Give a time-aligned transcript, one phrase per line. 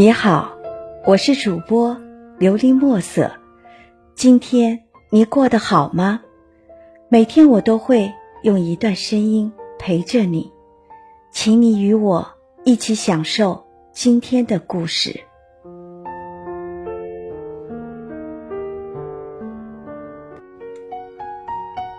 [0.00, 0.56] 你好，
[1.04, 1.94] 我是主播
[2.38, 3.30] 琉璃墨色。
[4.14, 6.22] 今天你过得好吗？
[7.10, 8.10] 每天我都会
[8.42, 10.50] 用一段声音陪着你，
[11.30, 12.26] 请你与我
[12.64, 15.20] 一起享受今天的故事。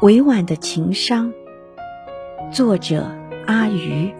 [0.00, 1.30] 委婉的情商，
[2.50, 3.06] 作者
[3.46, 4.10] 阿鱼。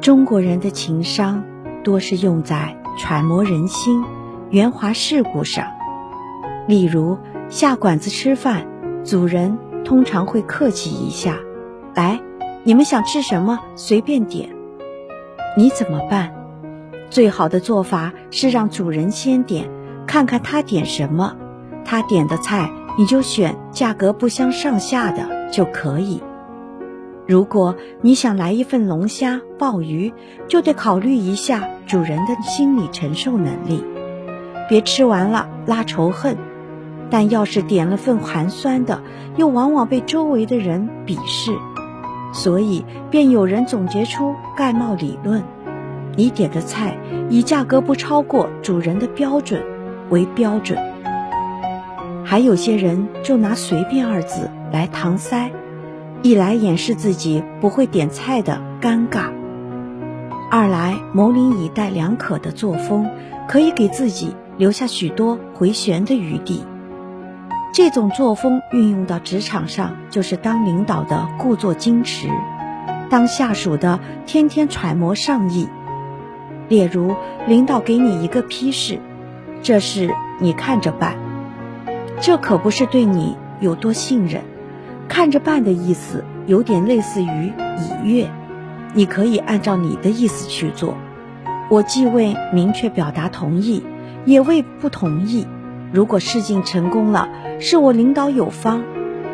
[0.00, 1.44] 中国人的情商。
[1.82, 4.04] 多是用在揣摩人心、
[4.50, 5.66] 圆滑世故上。
[6.66, 7.16] 例如
[7.48, 8.66] 下馆子吃饭，
[9.04, 11.38] 主人通常会客气一下
[11.94, 12.20] ：“来，
[12.64, 14.50] 你们想吃什么，随便点。”
[15.56, 16.32] 你怎么办？
[17.10, 19.70] 最好的做法是让主人先点，
[20.06, 21.34] 看看他点什么，
[21.84, 26.22] 他点的菜你就选价格不相上下的就可以。
[27.28, 30.10] 如果你想来一份龙虾、鲍鱼，
[30.46, 33.84] 就得考虑一下主人的心理承受能力，
[34.66, 36.34] 别吃完了拉仇恨。
[37.10, 39.02] 但要是点了份寒酸的，
[39.36, 41.52] 又往往被周围的人鄙视，
[42.32, 45.42] 所以便有人总结出盖帽理论：
[46.16, 46.96] 你点的菜
[47.28, 49.62] 以价格不超过主人的标准
[50.08, 50.78] 为标准。
[52.24, 55.50] 还有些人就拿“随便”二字来搪塞。
[56.22, 59.30] 一来掩饰自己不会点菜的尴尬，
[60.50, 63.08] 二来模棱以待两可的作风
[63.46, 66.64] 可以给自己留下许多回旋的余地。
[67.72, 72.28] 这种作风运用到职场上，就是当领导的故作矜持，
[73.08, 75.68] 当下属的天天揣摩上意。
[76.68, 77.14] 例如，
[77.46, 78.98] 领导给你一个批示，
[79.62, 81.14] 这事你看着办，
[82.20, 84.42] 这可不是对你有多信任。
[85.08, 88.30] 看着办的意思有点类似于已阅，
[88.94, 90.96] 你可以按照你的意思去做。
[91.70, 93.82] 我既未明确表达同意，
[94.24, 95.46] 也未不同意。
[95.92, 97.28] 如果事情成功了，
[97.60, 98.82] 是我领导有方；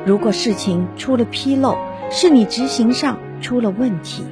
[0.07, 1.77] 如果事情出了纰漏，
[2.11, 4.25] 是你执行上出了问题。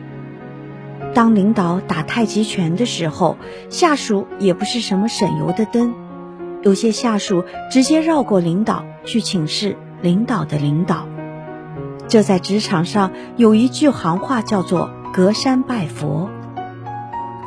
[1.15, 3.37] 当领导打太极拳的时候，
[3.69, 5.95] 下属也不是什么省油的灯。
[6.63, 11.07] 有些下属直接绕过领导去请示领导的领导。
[12.13, 16.29] 这在职场上有一句行话叫做“隔山拜佛”，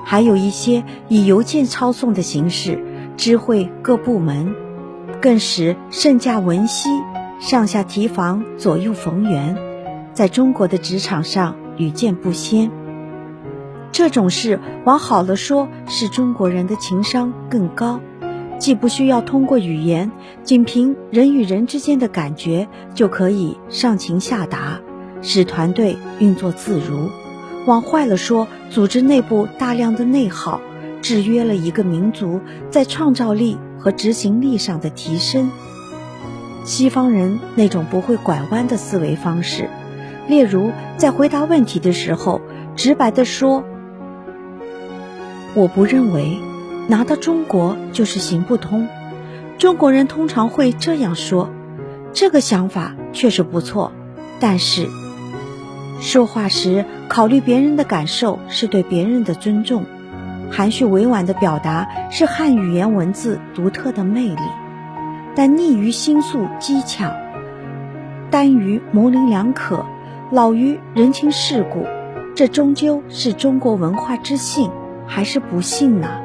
[0.03, 2.83] 还有一些以邮件抄送的形式
[3.15, 4.55] 知会各部门，
[5.21, 6.89] 更使圣驾文熙，
[7.39, 9.55] 上下提防，左右逢源，
[10.15, 12.71] 在中国的职场上屡见不鲜。
[13.91, 17.99] 这种事往好了说，是中国人的情商更高。
[18.57, 20.11] 既不需要通过语言，
[20.43, 24.79] 仅凭人与人之间的感觉就可以上情下达，
[25.21, 27.09] 使团队运作自如。
[27.65, 30.61] 往坏了说，组织内部大量的内耗，
[31.01, 32.39] 制约了一个民族
[32.69, 35.51] 在创造力和执行力上的提升。
[36.63, 39.69] 西方人那种不会拐弯的思维方式，
[40.27, 42.41] 例如在回答问题的时候，
[42.75, 43.63] 直白地说
[45.53, 46.37] ：“我不认为。”
[46.87, 48.87] 拿到中国就是行不通，
[49.57, 51.49] 中国人通常会这样说，
[52.13, 53.91] 这个想法确实不错，
[54.39, 54.87] 但是
[55.99, 59.85] 说话时考虑别人的感受是对别人的尊重，
[60.51, 64.37] 含蓄委婉的表达是汉语言文字独特的魅力，
[65.35, 67.11] 但溺于心术机巧，
[68.29, 69.83] 耽于模棱两可，
[70.31, 71.87] 老于人情世故，
[72.35, 74.69] 这终究是中国文化之幸
[75.07, 76.24] 还是不幸呢？